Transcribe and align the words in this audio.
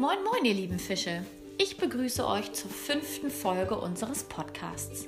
Moin, 0.00 0.16
moin, 0.24 0.46
ihr 0.46 0.54
lieben 0.54 0.78
Fische. 0.78 1.26
Ich 1.58 1.76
begrüße 1.76 2.26
euch 2.26 2.54
zur 2.54 2.70
fünften 2.70 3.28
Folge 3.28 3.78
unseres 3.78 4.24
Podcasts. 4.24 5.06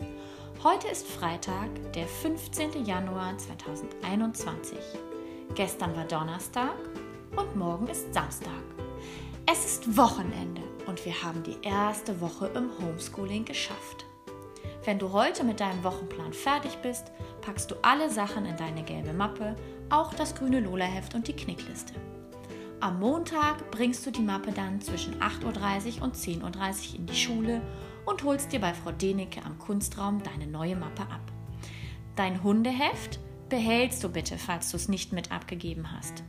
Heute 0.62 0.88
ist 0.88 1.06
Freitag, 1.06 1.70
der 1.94 2.06
15. 2.06 2.84
Januar 2.84 3.38
2021. 3.38 4.76
Gestern 5.54 5.96
war 5.96 6.04
Donnerstag 6.04 6.76
und 7.36 7.56
morgen 7.56 7.86
ist 7.86 8.12
Samstag. 8.12 8.52
Es 9.50 9.64
ist 9.64 9.96
Wochenende 9.96 10.60
und 10.86 11.02
wir 11.06 11.22
haben 11.22 11.42
die 11.42 11.56
erste 11.66 12.20
Woche 12.20 12.48
im 12.48 12.68
Homeschooling 12.78 13.46
geschafft. 13.46 14.04
Wenn 14.84 14.98
du 14.98 15.10
heute 15.12 15.42
mit 15.42 15.60
deinem 15.60 15.82
Wochenplan 15.84 16.34
fertig 16.34 16.76
bist, 16.82 17.12
packst 17.40 17.70
du 17.70 17.76
alle 17.80 18.10
Sachen 18.10 18.44
in 18.44 18.58
deine 18.58 18.82
gelbe 18.82 19.14
Mappe, 19.14 19.56
auch 19.88 20.12
das 20.12 20.34
grüne 20.34 20.60
Lola-Heft 20.60 21.14
und 21.14 21.28
die 21.28 21.36
Knickliste. 21.36 21.94
Am 22.82 22.98
Montag 22.98 23.70
bringst 23.70 24.04
du 24.04 24.10
die 24.10 24.22
Mappe 24.22 24.50
dann 24.50 24.80
zwischen 24.80 25.14
8.30 25.20 25.98
Uhr 25.98 26.02
und 26.02 26.16
10.30 26.16 26.40
Uhr 26.42 26.98
in 26.98 27.06
die 27.06 27.14
Schule 27.14 27.62
und 28.06 28.24
holst 28.24 28.50
dir 28.50 28.60
bei 28.60 28.74
Frau 28.74 28.90
Denecke 28.90 29.40
am 29.44 29.56
Kunstraum 29.56 30.20
deine 30.24 30.48
neue 30.48 30.74
Mappe 30.74 31.02
ab. 31.02 31.20
Dein 32.16 32.42
Hundeheft 32.42 33.20
behältst 33.48 34.02
du 34.02 34.08
bitte, 34.08 34.36
falls 34.36 34.72
du 34.72 34.76
es 34.76 34.88
nicht 34.88 35.12
mit 35.12 35.30
abgegeben 35.30 35.92
hast. 35.92 36.24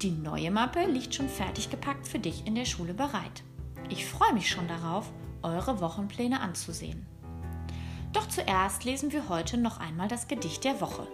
Die 0.00 0.12
neue 0.12 0.50
Mappe 0.50 0.86
liegt 0.86 1.14
schon 1.14 1.28
fertig 1.28 1.68
gepackt 1.68 2.08
für 2.08 2.18
dich 2.18 2.46
in 2.46 2.54
der 2.54 2.64
Schule 2.64 2.94
bereit. 2.94 3.42
Ich 3.90 4.06
freue 4.06 4.32
mich 4.32 4.48
schon 4.48 4.68
darauf, 4.68 5.12
eure 5.42 5.82
Wochenpläne 5.82 6.40
anzusehen. 6.40 7.04
Doch 8.14 8.26
zuerst 8.26 8.84
lesen 8.84 9.12
wir 9.12 9.28
heute 9.28 9.58
noch 9.58 9.80
einmal 9.80 10.08
das 10.08 10.28
Gedicht 10.28 10.64
der 10.64 10.80
Woche. 10.80 11.06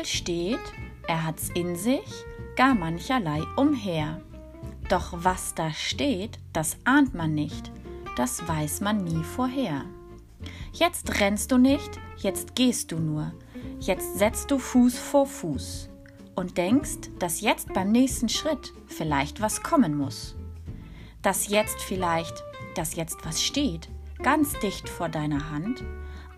Nebel 0.00 0.06
steht, 0.06 0.72
er 1.08 1.26
hat's 1.26 1.50
in 1.50 1.76
sich, 1.76 2.24
gar 2.56 2.74
mancherlei 2.74 3.42
umher. 3.56 4.22
Doch 4.88 5.12
was 5.12 5.54
da 5.54 5.72
steht, 5.74 6.38
das 6.54 6.78
ahnt 6.84 7.14
man 7.14 7.34
nicht, 7.34 7.70
das 8.16 8.46
weiß 8.48 8.80
man 8.80 9.04
nie 9.04 9.22
vorher. 9.22 9.84
Jetzt 10.72 11.20
rennst 11.20 11.52
du 11.52 11.58
nicht, 11.58 12.00
jetzt 12.16 12.54
gehst 12.54 12.92
du 12.92 12.98
nur, 12.98 13.32
jetzt 13.78 14.18
setzt 14.18 14.50
du 14.50 14.58
Fuß 14.58 14.98
vor 14.98 15.26
Fuß 15.26 15.90
und 16.34 16.56
denkst, 16.56 17.10
dass 17.18 17.42
jetzt 17.42 17.74
beim 17.74 17.92
nächsten 17.92 18.30
Schritt 18.30 18.72
vielleicht 18.86 19.42
was 19.42 19.62
kommen 19.62 19.98
muss. 19.98 20.34
Dass 21.20 21.48
jetzt 21.48 21.82
vielleicht, 21.82 22.42
dass 22.74 22.96
jetzt 22.96 23.18
was 23.26 23.42
steht, 23.42 23.90
ganz 24.22 24.58
dicht 24.60 24.88
vor 24.88 25.10
deiner 25.10 25.50
Hand, 25.50 25.84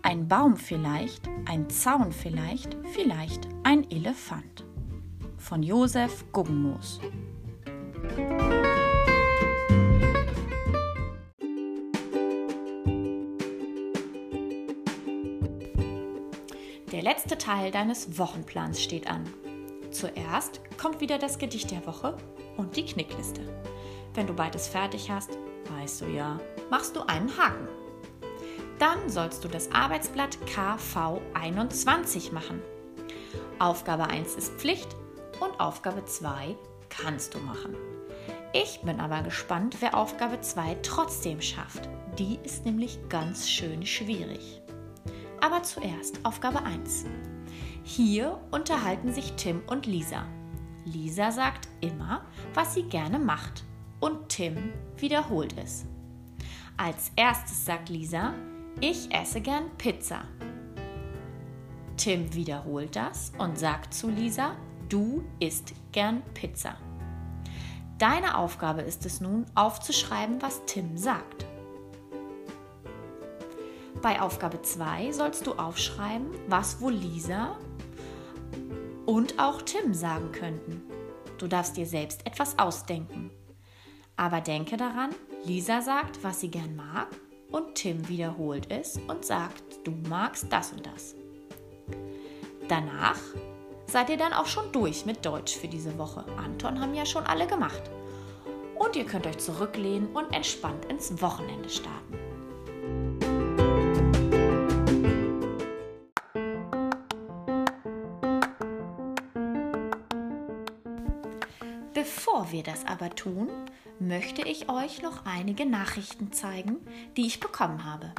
ein 0.03 0.27
Baum 0.27 0.57
vielleicht, 0.57 1.27
ein 1.45 1.69
Zaun 1.69 2.11
vielleicht, 2.11 2.77
vielleicht 2.91 3.47
ein 3.63 3.89
Elefant. 3.89 4.65
Von 5.37 5.63
Josef 5.63 6.25
Guggenmoos. 6.31 6.99
Der 16.91 17.01
letzte 17.01 17.37
Teil 17.37 17.71
deines 17.71 18.19
Wochenplans 18.19 18.81
steht 18.81 19.07
an. 19.07 19.23
Zuerst 19.91 20.61
kommt 20.77 20.99
wieder 21.01 21.17
das 21.17 21.39
Gedicht 21.39 21.71
der 21.71 21.85
Woche 21.87 22.17
und 22.57 22.75
die 22.75 22.85
Knickliste. 22.85 23.41
Wenn 24.13 24.27
du 24.27 24.33
beides 24.33 24.67
fertig 24.67 25.09
hast, 25.09 25.37
weißt 25.77 26.01
du 26.01 26.05
ja, 26.07 26.39
machst 26.69 26.95
du 26.95 27.01
einen 27.01 27.35
Haken. 27.37 27.82
Dann 28.79 29.09
sollst 29.09 29.43
du 29.43 29.47
das 29.47 29.71
Arbeitsblatt 29.71 30.37
KV 30.47 31.21
21 31.33 32.31
machen. 32.31 32.61
Aufgabe 33.59 34.07
1 34.07 34.35
ist 34.35 34.53
Pflicht 34.53 34.95
und 35.39 35.59
Aufgabe 35.59 36.05
2 36.05 36.55
kannst 36.89 37.33
du 37.33 37.39
machen. 37.39 37.75
Ich 38.53 38.81
bin 38.81 38.99
aber 38.99 39.21
gespannt, 39.21 39.77
wer 39.79 39.97
Aufgabe 39.97 40.41
2 40.41 40.77
trotzdem 40.83 41.41
schafft. 41.41 41.89
Die 42.19 42.39
ist 42.43 42.65
nämlich 42.65 42.99
ganz 43.09 43.49
schön 43.49 43.85
schwierig. 43.85 44.61
Aber 45.41 45.63
zuerst 45.63 46.23
Aufgabe 46.23 46.63
1. 46.63 47.05
Hier 47.83 48.39
unterhalten 48.51 49.13
sich 49.13 49.33
Tim 49.33 49.61
und 49.67 49.85
Lisa. 49.85 50.25
Lisa 50.85 51.31
sagt 51.31 51.67
immer, 51.81 52.25
was 52.53 52.73
sie 52.73 52.83
gerne 52.83 53.19
macht 53.19 53.63
und 53.99 54.29
Tim 54.29 54.71
wiederholt 54.97 55.55
es. 55.57 55.85
Als 56.77 57.11
erstes 57.15 57.65
sagt 57.65 57.89
Lisa, 57.89 58.33
ich 58.79 59.13
esse 59.13 59.41
gern 59.41 59.69
Pizza. 59.77 60.21
Tim 61.97 62.33
wiederholt 62.33 62.95
das 62.95 63.31
und 63.37 63.57
sagt 63.57 63.93
zu 63.93 64.09
Lisa, 64.09 64.55
du 64.89 65.23
isst 65.39 65.73
gern 65.91 66.21
Pizza. 66.33 66.75
Deine 67.97 68.37
Aufgabe 68.37 68.81
ist 68.81 69.05
es 69.05 69.21
nun, 69.21 69.45
aufzuschreiben, 69.55 70.41
was 70.41 70.65
Tim 70.65 70.97
sagt. 70.97 71.45
Bei 74.01 74.19
Aufgabe 74.19 74.61
2 74.61 75.13
sollst 75.13 75.47
du 75.47 75.53
aufschreiben, 75.53 76.27
was 76.47 76.81
wohl 76.81 76.93
Lisa 76.93 77.55
und 79.05 79.39
auch 79.39 79.61
Tim 79.61 79.93
sagen 79.93 80.31
könnten. 80.31 80.81
Du 81.37 81.47
darfst 81.47 81.77
dir 81.77 81.85
selbst 81.85 82.25
etwas 82.25 82.59
ausdenken. 82.59 83.31
Aber 84.17 84.41
denke 84.41 84.75
daran, 84.75 85.11
Lisa 85.45 85.81
sagt, 85.81 86.23
was 86.23 86.41
sie 86.41 86.51
gern 86.51 86.75
mag 86.75 87.07
und 87.53 87.75
Tim 87.75 88.09
wiederholt 88.09 88.65
es 88.69 88.99
und 89.07 89.23
sagt, 89.23 89.63
du 89.83 89.93
magst 90.09 90.51
das 90.51 90.73
und 90.73 90.85
das. 90.85 91.15
Danach 92.67 93.19
seid 93.85 94.09
ihr 94.09 94.17
dann 94.17 94.33
auch 94.33 94.47
schon 94.47 94.71
durch 94.71 95.05
mit 95.05 95.23
Deutsch 95.23 95.55
für 95.55 95.67
diese 95.67 95.97
Woche. 95.99 96.25
Anton 96.35 96.81
haben 96.81 96.95
ja 96.95 97.05
schon 97.05 97.25
alle 97.25 97.45
gemacht. 97.45 97.83
Und 98.75 98.95
ihr 98.95 99.05
könnt 99.05 99.27
euch 99.27 99.37
zurücklehnen 99.37 100.07
und 100.15 100.33
entspannt 100.33 100.85
ins 100.85 101.21
Wochenende 101.21 101.69
starten. 101.69 102.17
Bevor 111.93 112.51
wir 112.51 112.63
das 112.63 112.85
aber 112.87 113.11
tun, 113.11 113.49
möchte 114.07 114.41
ich 114.41 114.69
euch 114.69 115.01
noch 115.01 115.25
einige 115.25 115.65
Nachrichten 115.65 116.31
zeigen, 116.31 116.77
die 117.15 117.25
ich 117.25 117.39
bekommen 117.39 117.83
habe. 117.85 118.13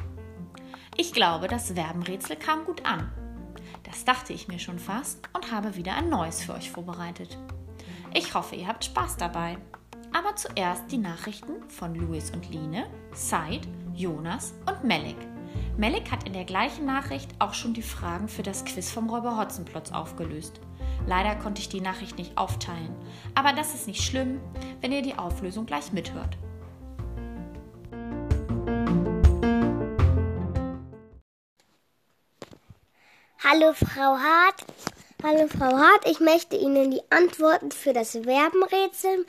Ich 0.97 1.13
glaube, 1.13 1.47
das 1.47 1.71
Verbenrätsel 1.71 2.35
kam 2.35 2.65
gut 2.65 2.85
an. 2.85 3.11
Das 3.83 4.05
dachte 4.05 4.33
ich 4.33 4.47
mir 4.47 4.59
schon 4.59 4.79
fast 4.79 5.29
und 5.33 5.51
habe 5.51 5.75
wieder 5.75 5.95
ein 5.95 6.09
neues 6.09 6.43
für 6.43 6.53
euch 6.53 6.71
vorbereitet. 6.71 7.37
Ich 8.13 8.33
hoffe, 8.33 8.55
ihr 8.55 8.67
habt 8.67 8.85
Spaß 8.85 9.17
dabei. 9.17 9.57
Aber 10.13 10.35
zuerst 10.37 10.89
die 10.91 10.97
Nachrichten 10.97 11.69
von 11.69 11.93
Louis 11.93 12.31
und 12.31 12.49
Line, 12.49 12.87
Said, 13.11 13.67
Jonas 13.93 14.53
und 14.65 14.85
Melik. 14.85 15.17
Melik 15.77 16.09
hat 16.09 16.25
in 16.25 16.31
der 16.31 16.45
gleichen 16.45 16.85
Nachricht 16.85 17.29
auch 17.39 17.53
schon 17.53 17.73
die 17.73 17.81
Fragen 17.81 18.29
für 18.29 18.43
das 18.43 18.63
Quiz 18.63 18.89
vom 18.89 19.09
Räuber 19.09 19.37
Hotzenplotz 19.37 19.91
aufgelöst. 19.91 20.61
Leider 21.07 21.35
konnte 21.35 21.61
ich 21.61 21.69
die 21.69 21.81
Nachricht 21.81 22.17
nicht 22.17 22.37
aufteilen, 22.37 22.95
aber 23.35 23.53
das 23.53 23.73
ist 23.73 23.87
nicht 23.87 24.03
schlimm, 24.03 24.41
wenn 24.81 24.91
ihr 24.91 25.01
die 25.01 25.17
Auflösung 25.17 25.65
gleich 25.65 25.91
mithört. 25.91 26.37
Hallo 33.43 33.73
Frau 33.73 34.17
Hart. 34.17 34.65
Hallo 35.23 35.47
Frau 35.47 35.77
Hart, 35.77 36.07
ich 36.09 36.19
möchte 36.19 36.55
Ihnen 36.55 36.91
die 36.91 37.01
Antworten 37.09 37.71
für 37.71 37.93
das 37.93 38.11
Verbenrätsel 38.11 39.25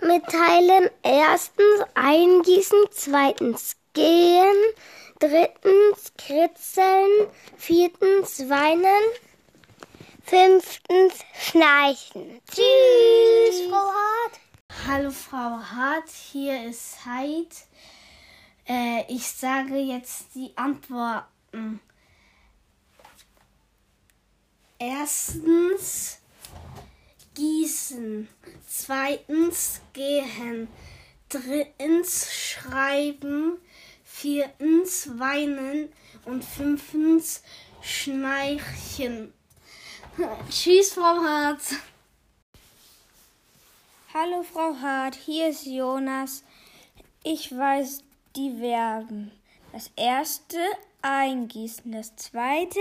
mitteilen. 0.00 0.90
Erstens 1.02 1.82
eingießen, 1.94 2.78
zweitens 2.90 3.76
gehen, 3.94 4.54
drittens 5.18 6.12
kritzeln, 6.18 7.28
viertens 7.56 8.48
weinen, 8.48 9.02
fünftens 10.32 11.26
schnarchen. 11.38 12.40
Tschüss, 12.50 13.68
Frau 13.68 13.92
Hart. 13.92 14.40
Hallo 14.86 15.10
Frau 15.10 15.60
Hart, 15.60 16.08
hier 16.08 16.70
ist 16.70 17.04
Heid. 17.04 17.54
Äh, 18.66 19.04
ich 19.12 19.26
sage 19.26 19.76
jetzt 19.76 20.34
die 20.34 20.50
Antworten. 20.56 21.80
Erstens 24.78 26.18
gießen, 27.34 28.26
zweitens 28.66 29.82
gehen, 29.92 30.66
drittens 31.28 32.32
schreiben, 32.32 33.58
viertens 34.02 35.10
weinen 35.18 35.92
und 36.24 36.42
fünftens 36.42 37.42
schnarchen. 37.82 39.34
Tschüss, 40.50 40.92
Frau 40.92 41.22
Hart. 41.24 41.62
Hallo 44.12 44.42
Frau 44.42 44.74
Hart, 44.74 45.14
hier 45.14 45.48
ist 45.48 45.64
Jonas. 45.64 46.44
Ich 47.24 47.56
weiß 47.56 48.04
die 48.36 48.58
Verben. 48.58 49.32
Das 49.72 49.90
erste 49.96 50.58
eingießen, 51.00 51.92
das 51.92 52.14
zweite 52.16 52.78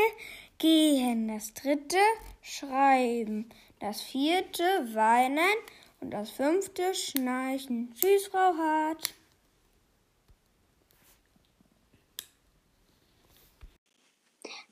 gehen, 0.57 1.30
das 1.30 1.54
dritte 1.54 1.95
schreiben, 2.42 3.50
das 3.80 4.01
vierte 4.01 4.63
weinen 4.94 5.56
und 6.01 6.12
das 6.12 6.31
fünfte 6.31 6.94
schnarchen. 6.94 7.94
Tschüss, 7.95 8.27
Frau 8.27 8.54
Hart. 8.57 9.13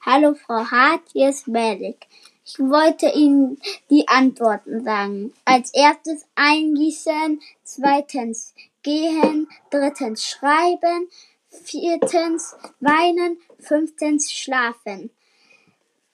Hallo 0.02 0.36
Frau 0.36 0.66
Hart, 0.70 1.04
hier 1.14 1.30
ist 1.30 1.48
Melik. 1.48 2.06
Ich 2.50 2.58
wollte 2.58 3.06
Ihnen 3.10 3.62
die 3.92 4.08
Antworten 4.08 4.84
sagen. 4.84 5.34
Als 5.46 5.72
erstes 5.72 6.26
eingießen, 6.34 7.40
zweitens 7.64 8.56
gehen, 8.82 9.48
drittens 9.70 10.26
schreiben, 10.26 11.08
viertens 11.50 12.56
weinen, 12.80 13.38
fünftens 13.60 14.32
schlafen. 14.32 15.12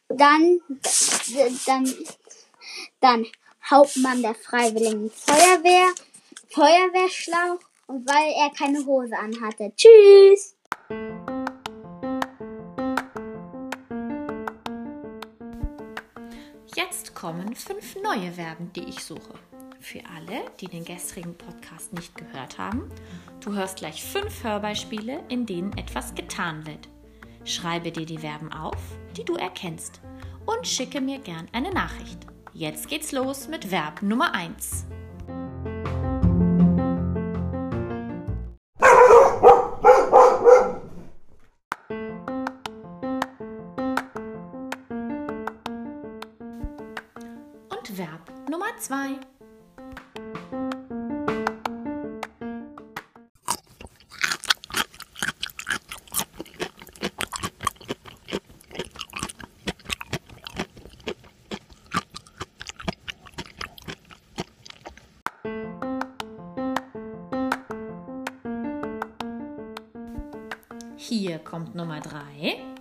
Dann, 0.09 0.59
dann, 1.65 1.93
dann 2.99 3.25
Hauptmann 3.69 4.21
der 4.21 4.35
Freiwilligen 4.35 5.09
Feuerwehr, 5.11 5.87
Feuerwehrschlauch 6.49 7.59
und 7.87 8.05
weil 8.09 8.33
er 8.33 8.49
keine 8.49 8.85
Hose 8.85 9.17
anhatte. 9.17 9.71
Tschüss! 9.77 10.53
Jetzt 16.73 17.13
kommen 17.13 17.55
fünf 17.55 17.95
neue 18.01 18.31
Verben, 18.33 18.71
die 18.73 18.85
ich 18.85 19.03
suche. 19.03 19.35
Für 19.79 20.01
alle, 20.15 20.49
die 20.59 20.67
den 20.67 20.83
gestrigen 20.83 21.37
Podcast 21.37 21.93
nicht 21.93 22.15
gehört 22.15 22.57
haben, 22.57 22.89
du 23.41 23.53
hörst 23.53 23.77
gleich 23.77 24.03
fünf 24.03 24.43
Hörbeispiele, 24.43 25.23
in 25.29 25.45
denen 25.45 25.77
etwas 25.77 26.15
getan 26.15 26.65
wird. 26.65 26.89
Schreibe 27.43 27.91
dir 27.91 28.05
die 28.05 28.17
Verben 28.17 28.51
auf, 28.51 28.77
die 29.15 29.23
du 29.23 29.35
erkennst 29.35 30.01
und 30.45 30.65
schicke 30.65 31.01
mir 31.01 31.19
gern 31.19 31.47
eine 31.51 31.71
Nachricht. 31.71 32.25
Jetzt 32.53 32.87
geht's 32.87 33.11
los 33.11 33.47
mit 33.47 33.69
Verb 33.69 34.01
Nummer 34.01 34.33
1. 34.33 34.85
Und 47.87 47.97
Verb 47.99 48.49
Nummer 48.49 48.65
2. 48.79 49.19
Hier 70.97 71.37
kommt 71.39 71.75
Nummer 71.75 71.99
3. 71.99 72.74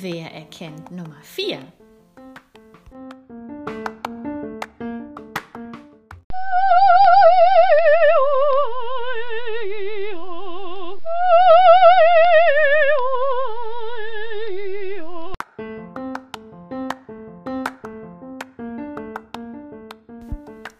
Wer 0.00 0.32
erkennt 0.32 0.92
Nummer 0.92 1.20
4? 1.22 1.58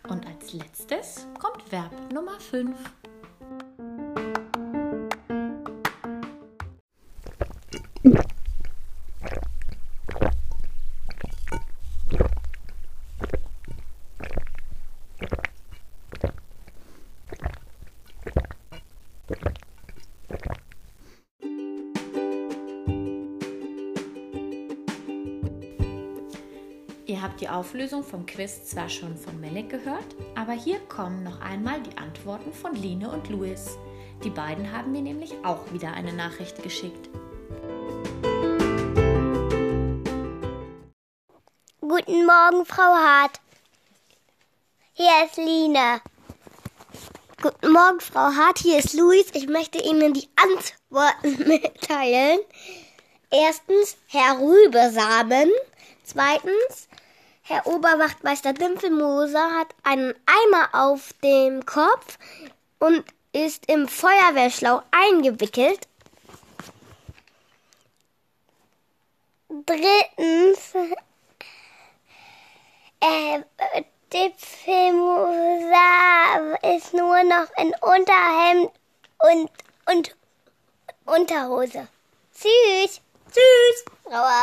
Und 0.08 0.26
als 0.26 0.52
letztes 0.52 1.26
kommt 1.40 1.72
Verb 1.72 1.90
Nummer 2.12 2.38
5. 2.38 3.07
Ihr 27.18 27.24
habt 27.24 27.40
die 27.40 27.48
Auflösung 27.48 28.04
vom 28.04 28.26
Quiz 28.26 28.66
zwar 28.66 28.88
schon 28.88 29.16
von 29.16 29.40
Melek 29.40 29.70
gehört, 29.70 30.14
aber 30.36 30.52
hier 30.52 30.78
kommen 30.86 31.24
noch 31.24 31.40
einmal 31.40 31.82
die 31.82 31.98
Antworten 31.98 32.52
von 32.52 32.76
Line 32.76 33.10
und 33.10 33.28
Louis. 33.28 33.76
Die 34.22 34.30
beiden 34.30 34.70
haben 34.70 34.92
mir 34.92 35.02
nämlich 35.02 35.34
auch 35.42 35.72
wieder 35.72 35.92
eine 35.94 36.12
Nachricht 36.12 36.62
geschickt. 36.62 37.08
Guten 41.80 42.24
Morgen, 42.24 42.64
Frau 42.64 42.94
Hart. 42.94 43.40
Hier 44.92 45.24
ist 45.26 45.38
Line. 45.38 46.00
Guten 47.42 47.72
Morgen, 47.72 47.98
Frau 47.98 48.30
Hart. 48.30 48.58
Hier 48.58 48.78
ist 48.78 48.94
Luis. 48.94 49.26
Ich 49.32 49.48
möchte 49.48 49.78
Ihnen 49.78 50.14
die 50.14 50.28
Antworten 50.36 51.48
mitteilen. 51.48 52.38
Erstens, 53.32 53.96
Herr 54.06 54.38
Rübesamen. 54.38 55.50
Zweitens, 56.04 56.88
Herr 57.48 57.66
Oberwachtmeister 57.66 58.52
Dimpfelmoser 58.52 59.58
hat 59.58 59.74
einen 59.82 60.14
Eimer 60.26 60.68
auf 60.74 61.14
dem 61.24 61.64
Kopf 61.64 62.18
und 62.78 63.02
ist 63.32 63.70
im 63.70 63.88
Feuerwehrschlauch 63.88 64.82
eingewickelt. 64.90 65.88
Drittens, 69.48 70.74
äh, 73.00 73.40
Dimpfelmoser 74.12 76.76
ist 76.76 76.92
nur 76.92 77.24
noch 77.24 77.48
in 77.56 77.74
Unterhemd 77.80 78.70
und, 79.22 79.50
und 79.90 80.14
Unterhose. 81.06 81.88
Tschüss. 82.34 83.00
Tschüss. 83.32 83.86
Frau 84.04 84.42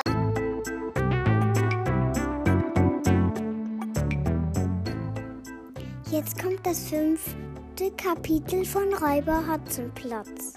Jetzt 6.16 6.42
kommt 6.42 6.66
das 6.66 6.88
fünfte 6.88 7.92
Kapitel 7.98 8.64
von 8.64 8.84
Räuber 8.84 9.44
Hotzenplotz. 9.52 10.54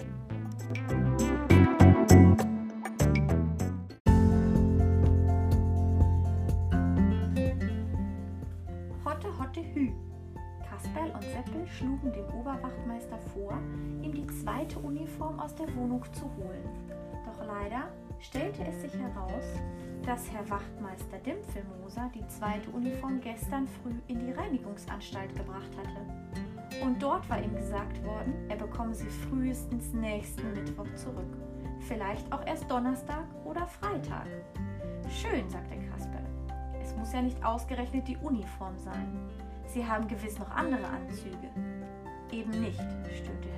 Hotte, 9.03 9.37
Hotte, 9.37 9.61
Hü. 9.73 9.91
Kasperl 10.63 11.11
und 11.11 11.23
Seppel 11.23 11.67
schlugen 11.67 12.13
dem 12.13 12.25
Oberwachtmeister 12.39 13.19
vor, 13.33 13.59
ihm 14.01 14.13
die 14.13 14.27
zweite 14.27 14.79
Uniform 14.79 15.41
aus 15.41 15.53
der 15.55 15.67
Wohnung 15.75 16.05
zu 16.13 16.23
holen. 16.37 16.69
Doch 17.25 17.45
leider 17.45 17.89
stellte 18.19 18.63
es 18.65 18.81
sich 18.81 18.93
heraus, 18.93 19.45
dass 20.05 20.31
Herr 20.31 20.49
Wachtmeister 20.49 21.17
Dimpfelmoser 21.19 22.09
die 22.13 22.25
zweite 22.27 22.69
Uniform 22.71 23.19
gestern 23.21 23.67
früh 23.67 23.93
in 24.07 24.19
die 24.19 24.31
Reinigungsanstalt 24.31 25.35
gebracht 25.35 25.71
hatte. 25.77 26.83
Und 26.83 27.01
dort 27.01 27.29
war 27.29 27.41
ihm 27.41 27.55
gesagt 27.55 28.03
worden, 28.03 28.33
er 28.47 28.55
bekomme 28.55 28.93
sie 28.93 29.07
frühestens 29.07 29.93
nächsten 29.93 30.53
Mittwoch 30.53 30.87
zurück. 30.95 31.37
Vielleicht 31.81 32.31
auch 32.31 32.45
erst 32.45 32.69
Donnerstag 32.69 33.25
oder 33.45 33.65
Freitag. 33.67 34.27
Schön, 35.09 35.49
sagte 35.49 35.75
Kasperl. 35.89 36.25
Es 36.81 36.95
muss 36.95 37.13
ja 37.13 37.21
nicht 37.21 37.43
ausgerechnet 37.43 38.07
die 38.07 38.17
Uniform 38.17 38.77
sein. 38.77 39.29
Sie 39.65 39.85
haben 39.85 40.07
gewiss 40.07 40.39
noch 40.39 40.49
andere 40.51 40.87
Anzüge. 40.87 41.49
Eben 42.31 42.51
nicht, 42.61 42.79
stöhnte 43.13 43.49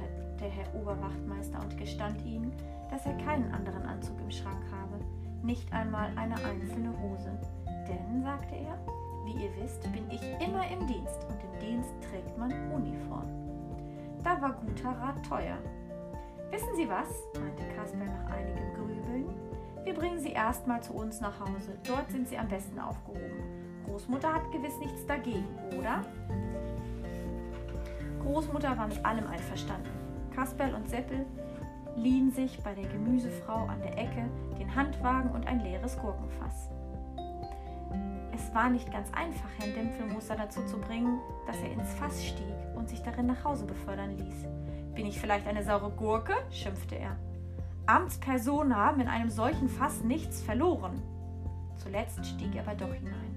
der 0.41 0.49
Herr 0.49 0.75
Oberwachtmeister 0.75 1.59
und 1.61 1.77
gestand 1.77 2.25
ihnen, 2.25 2.51
dass 2.89 3.05
er 3.05 3.13
keinen 3.17 3.53
anderen 3.53 3.83
Anzug 3.83 4.19
im 4.19 4.31
Schrank 4.31 4.63
habe. 4.71 4.99
nicht 5.43 5.73
einmal 5.73 6.11
eine 6.17 6.35
einzelne 6.35 6.93
Hose. 7.01 7.31
Denn, 7.87 8.21
sagte 8.21 8.55
er, 8.55 8.77
wie 9.25 9.43
ihr 9.43 9.49
wisst, 9.59 9.81
bin 9.91 10.09
ich 10.11 10.21
immer 10.45 10.63
im 10.69 10.85
Dienst 10.85 11.25
und 11.27 11.37
im 11.41 11.59
Dienst 11.59 11.93
trägt 12.09 12.37
man 12.37 12.51
Uniform. 12.71 13.27
Da 14.23 14.39
war 14.39 14.53
guter 14.53 14.89
Rat 14.89 15.25
teuer. 15.27 15.57
Wissen 16.51 16.75
Sie 16.75 16.87
was? 16.87 17.07
meinte 17.39 17.63
Kasper 17.75 18.05
nach 18.05 18.35
einigem 18.35 18.73
Grübeln. 18.75 19.29
Wir 19.83 19.95
bringen 19.95 20.19
Sie 20.19 20.31
erstmal 20.31 20.83
zu 20.83 20.93
uns 20.93 21.21
nach 21.21 21.39
Hause. 21.39 21.75
Dort 21.87 22.11
sind 22.11 22.27
Sie 22.27 22.37
am 22.37 22.47
besten 22.47 22.79
aufgehoben. 22.79 23.41
Großmutter 23.85 24.31
hat 24.31 24.51
gewiss 24.51 24.77
nichts 24.79 25.05
dagegen, 25.07 25.47
oder? 25.79 26.03
Großmutter 28.21 28.77
war 28.77 28.87
mit 28.87 29.03
allem 29.03 29.25
einverstanden. 29.27 30.00
Kasperl 30.35 30.73
und 30.73 30.89
Seppel 30.89 31.25
liehen 31.95 32.31
sich 32.31 32.61
bei 32.63 32.73
der 32.73 32.87
Gemüsefrau 32.87 33.65
an 33.65 33.81
der 33.81 33.97
Ecke 33.97 34.25
den 34.57 34.73
Handwagen 34.73 35.31
und 35.31 35.45
ein 35.47 35.59
leeres 35.59 35.97
Gurkenfass. 35.97 36.69
Es 38.33 38.53
war 38.55 38.69
nicht 38.69 38.91
ganz 38.91 39.09
einfach, 39.13 39.49
Herrn 39.59 39.73
Dämpfelmuster 39.73 40.35
dazu 40.35 40.65
zu 40.65 40.77
bringen, 40.79 41.19
dass 41.45 41.57
er 41.61 41.71
ins 41.71 41.93
Fass 41.93 42.25
stieg 42.25 42.45
und 42.75 42.89
sich 42.89 43.01
darin 43.01 43.27
nach 43.27 43.43
Hause 43.43 43.65
befördern 43.65 44.17
ließ. 44.17 44.45
Bin 44.95 45.05
ich 45.05 45.19
vielleicht 45.19 45.47
eine 45.47 45.63
saure 45.63 45.91
Gurke? 45.91 46.33
schimpfte 46.49 46.95
er. 46.95 47.15
Amtspersonen 47.85 48.75
haben 48.75 49.01
in 49.01 49.07
einem 49.07 49.29
solchen 49.29 49.69
Fass 49.69 50.03
nichts 50.03 50.41
verloren. 50.41 51.01
Zuletzt 51.77 52.25
stieg 52.25 52.55
er 52.55 52.63
aber 52.63 52.75
doch 52.75 52.93
hinein. 52.93 53.31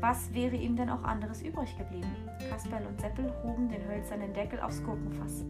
Was 0.00 0.34
wäre 0.34 0.56
ihm 0.56 0.76
denn 0.76 0.90
auch 0.90 1.02
anderes 1.02 1.42
übrig 1.42 1.76
geblieben? 1.78 2.14
Kasperl 2.50 2.86
und 2.86 3.00
Seppel 3.00 3.32
hoben 3.42 3.68
den 3.68 3.86
hölzernen 3.88 4.34
Deckel 4.34 4.60
aufs 4.60 4.82
Gurkenfass, 4.82 5.44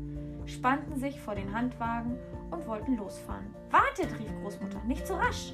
spannten 0.47 0.97
sich 0.97 1.21
vor 1.21 1.35
den 1.35 1.53
Handwagen 1.53 2.19
und 2.51 2.67
wollten 2.67 2.97
losfahren. 2.97 3.55
Wartet, 3.71 4.19
rief 4.19 4.33
Großmutter, 4.43 4.83
nicht 4.85 5.07
so 5.07 5.15
rasch. 5.15 5.53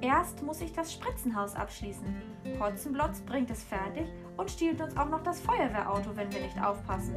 Erst 0.00 0.42
muss 0.42 0.60
ich 0.60 0.72
das 0.72 0.92
Spritzenhaus 0.92 1.54
abschließen. 1.54 2.06
Hotzenblotz 2.60 3.20
bringt 3.20 3.50
es 3.50 3.64
fertig 3.64 4.06
und 4.36 4.50
stiehlt 4.50 4.80
uns 4.80 4.96
auch 4.96 5.08
noch 5.08 5.22
das 5.22 5.40
Feuerwehrauto, 5.40 6.16
wenn 6.16 6.32
wir 6.32 6.42
nicht 6.42 6.62
aufpassen. 6.62 7.14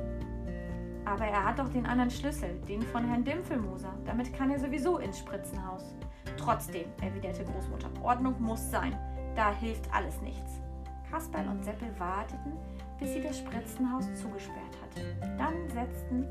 Aber 1.06 1.26
er 1.26 1.44
hat 1.44 1.60
doch 1.60 1.70
den 1.70 1.86
anderen 1.86 2.12
Schlüssel, 2.12 2.60
den 2.68 2.82
von 2.82 3.06
Herrn 3.06 3.24
Dimpfelmoser. 3.24 3.94
Damit 4.06 4.34
kann 4.34 4.52
er 4.52 4.60
sowieso 4.60 5.00
ins 5.00 5.20
Spritzenhaus. 5.20 5.96
Trotzdem, 6.38 6.86
erwiderte 7.02 7.44
Großmutter, 7.44 7.90
Ordnung 8.02 8.36
muss 8.40 8.70
sein. 8.72 8.98
Da 9.36 9.54
hilft 9.56 9.94
alles 9.94 10.22
nichts. 10.22 10.62
Kasperl 11.10 11.48
und 11.48 11.64
Seppel 11.64 11.90
warteten, 11.98 12.54
bis 13.00 13.14
sie 13.14 13.22
das 13.22 13.40
Spritzenhaus 13.40 14.06
zugesperrt 14.16 14.78
hatte. 14.82 15.38
Dann 15.38 15.70
setzten 15.70 16.28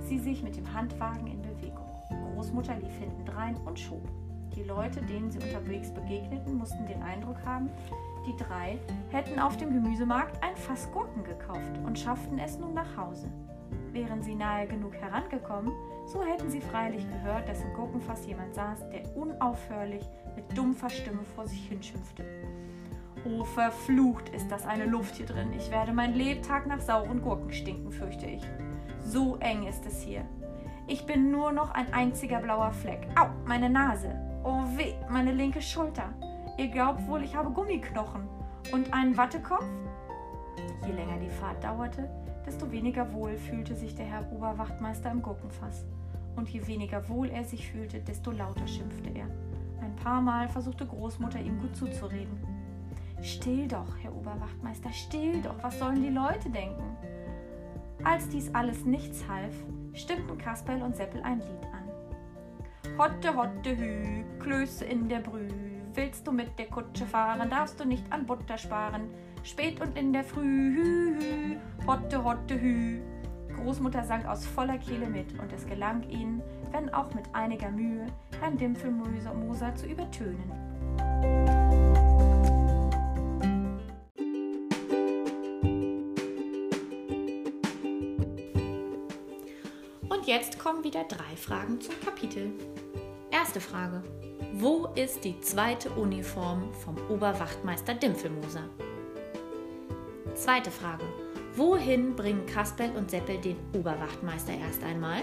sie 0.00 0.18
sich 0.18 0.42
mit 0.42 0.56
dem 0.56 0.72
Handwagen 0.72 1.26
in 1.26 1.42
Bewegung. 1.42 1.86
Großmutter 2.34 2.76
lief 2.76 2.94
hintendrein 2.98 3.56
und 3.64 3.78
schob. 3.78 4.06
Die 4.54 4.64
Leute, 4.64 5.00
denen 5.02 5.30
sie 5.30 5.38
unterwegs 5.38 5.92
begegneten, 5.92 6.58
mussten 6.58 6.86
den 6.86 7.02
Eindruck 7.02 7.38
haben, 7.44 7.70
die 8.26 8.36
drei 8.36 8.78
hätten 9.10 9.38
auf 9.38 9.56
dem 9.56 9.72
Gemüsemarkt 9.72 10.42
ein 10.42 10.56
Fass 10.56 10.90
Gurken 10.92 11.24
gekauft 11.24 11.78
und 11.84 11.98
schafften 11.98 12.38
es 12.38 12.58
nun 12.58 12.74
nach 12.74 12.96
Hause. 12.96 13.28
Wären 13.92 14.22
sie 14.22 14.34
nahe 14.34 14.66
genug 14.66 14.94
herangekommen, 14.94 15.72
so 16.06 16.22
hätten 16.22 16.50
sie 16.50 16.60
freilich 16.60 17.06
gehört, 17.08 17.48
dass 17.48 17.62
im 17.62 17.72
Gurkenfass 17.74 18.26
jemand 18.26 18.54
saß, 18.54 18.88
der 18.90 19.16
unaufhörlich 19.16 20.04
mit 20.36 20.56
dumpfer 20.56 20.90
Stimme 20.90 21.24
vor 21.34 21.46
sich 21.46 21.68
hinschimpfte. 21.68 22.24
Oh, 23.24 23.44
verflucht 23.44 24.30
ist 24.30 24.50
das 24.50 24.66
eine 24.66 24.86
Luft 24.86 25.16
hier 25.16 25.26
drin. 25.26 25.52
Ich 25.56 25.70
werde 25.70 25.92
mein 25.92 26.14
Lebtag 26.14 26.66
nach 26.66 26.80
sauren 26.80 27.22
Gurken 27.22 27.52
stinken, 27.52 27.92
fürchte 27.92 28.26
ich. 28.26 28.42
So 29.12 29.36
eng 29.40 29.66
ist 29.66 29.84
es 29.84 30.00
hier. 30.00 30.24
Ich 30.86 31.04
bin 31.04 31.30
nur 31.30 31.52
noch 31.52 31.72
ein 31.72 31.92
einziger 31.92 32.40
blauer 32.40 32.72
Fleck. 32.72 33.06
Au, 33.14 33.26
meine 33.44 33.68
Nase. 33.68 34.08
Oh 34.42 34.62
weh, 34.74 34.94
meine 35.10 35.32
linke 35.32 35.60
Schulter. 35.60 36.14
Ihr 36.56 36.68
glaubt 36.68 37.06
wohl, 37.06 37.22
ich 37.22 37.36
habe 37.36 37.50
Gummiknochen. 37.50 38.26
Und 38.72 38.90
einen 38.94 39.14
Wattekopf? 39.14 39.66
Je 40.86 40.92
länger 40.92 41.18
die 41.18 41.28
Fahrt 41.28 41.62
dauerte, 41.62 42.08
desto 42.46 42.72
weniger 42.72 43.12
wohl 43.12 43.36
fühlte 43.36 43.76
sich 43.76 43.94
der 43.94 44.06
Herr 44.06 44.32
Oberwachtmeister 44.32 45.10
im 45.10 45.20
Gurkenfass. 45.20 45.84
Und 46.34 46.48
je 46.48 46.66
weniger 46.66 47.06
wohl 47.10 47.28
er 47.28 47.44
sich 47.44 47.70
fühlte, 47.70 48.00
desto 48.00 48.30
lauter 48.30 48.66
schimpfte 48.66 49.10
er. 49.10 49.26
Ein 49.82 49.94
paar 49.96 50.22
Mal 50.22 50.48
versuchte 50.48 50.86
Großmutter 50.86 51.38
ihm 51.38 51.60
gut 51.60 51.76
zuzureden. 51.76 52.42
Still 53.20 53.68
doch, 53.68 53.94
Herr 54.00 54.16
Oberwachtmeister, 54.16 54.90
still 54.90 55.42
doch, 55.42 55.62
was 55.62 55.78
sollen 55.78 56.02
die 56.02 56.08
Leute 56.08 56.48
denken? 56.48 56.82
Als 58.04 58.28
dies 58.28 58.52
alles 58.52 58.84
nichts 58.84 59.24
half, 59.28 59.54
stimmten 59.94 60.36
Kasperl 60.36 60.82
und 60.82 60.96
Seppel 60.96 61.22
ein 61.22 61.38
Lied 61.38 61.64
an. 61.72 62.98
Hotte, 62.98 63.36
hotte, 63.36 63.76
hü, 63.76 64.24
Klöße 64.40 64.84
in 64.84 65.08
der 65.08 65.20
Brüh, 65.20 65.48
willst 65.94 66.26
du 66.26 66.32
mit 66.32 66.58
der 66.58 66.66
Kutsche 66.66 67.06
fahren, 67.06 67.48
darfst 67.48 67.78
du 67.78 67.84
nicht 67.84 68.04
an 68.12 68.26
Butter 68.26 68.58
sparen. 68.58 69.08
Spät 69.44 69.80
und 69.80 69.96
in 69.96 70.12
der 70.12 70.24
Früh, 70.24 70.42
hü, 70.42 71.16
hü, 71.18 71.56
hotte, 71.86 72.24
hotte, 72.24 72.60
hü. 72.60 73.00
Großmutter 73.56 74.02
sang 74.02 74.26
aus 74.26 74.46
voller 74.46 74.78
Kehle 74.78 75.08
mit 75.08 75.38
und 75.38 75.52
es 75.52 75.66
gelang 75.66 76.02
ihnen, 76.08 76.42
wenn 76.72 76.92
auch 76.92 77.14
mit 77.14 77.32
einiger 77.32 77.70
Mühe, 77.70 78.06
Herrn 78.40 78.56
Dimpfelmoser 78.56 79.74
zu 79.76 79.86
übertönen. 79.86 80.71
Jetzt 90.32 90.58
kommen 90.58 90.82
wieder 90.82 91.04
drei 91.04 91.36
Fragen 91.36 91.78
zum 91.78 91.94
Kapitel. 92.02 92.52
Erste 93.30 93.60
Frage. 93.60 94.02
Wo 94.54 94.88
ist 94.94 95.24
die 95.24 95.38
zweite 95.42 95.90
Uniform 95.90 96.72
vom 96.72 96.96
Oberwachtmeister 97.10 97.92
Dimpfelmoser? 97.92 98.64
Zweite 100.34 100.70
Frage. 100.70 101.04
Wohin 101.54 102.16
bringen 102.16 102.46
Kasperl 102.46 102.96
und 102.96 103.10
Seppel 103.10 103.36
den 103.42 103.58
Oberwachtmeister 103.74 104.54
erst 104.54 104.82
einmal? 104.82 105.22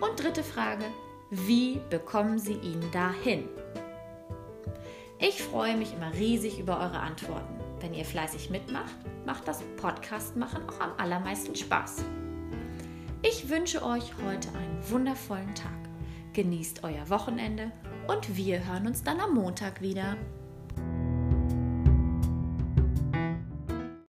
Und 0.00 0.22
dritte 0.22 0.44
Frage. 0.44 0.84
Wie 1.30 1.80
bekommen 1.90 2.38
sie 2.38 2.54
ihn 2.54 2.88
dahin? 2.92 3.48
Ich 5.18 5.42
freue 5.42 5.76
mich 5.76 5.92
immer 5.92 6.14
riesig 6.14 6.60
über 6.60 6.78
eure 6.78 7.00
Antworten. 7.00 7.58
Wenn 7.80 7.94
ihr 7.94 8.04
fleißig 8.04 8.50
mitmacht, 8.50 8.94
macht 9.26 9.48
das 9.48 9.60
Podcast 9.76 10.36
machen 10.36 10.62
auch 10.68 10.78
am 10.78 10.92
allermeisten 10.98 11.56
Spaß. 11.56 12.04
Ich 13.24 13.48
wünsche 13.48 13.84
euch 13.84 14.16
heute 14.24 14.48
einen 14.48 14.90
wundervollen 14.90 15.54
Tag. 15.54 15.70
Genießt 16.32 16.82
euer 16.82 17.08
Wochenende 17.08 17.70
und 18.08 18.36
wir 18.36 18.66
hören 18.66 18.88
uns 18.88 19.04
dann 19.04 19.20
am 19.20 19.34
Montag 19.34 19.80
wieder. 19.80 20.16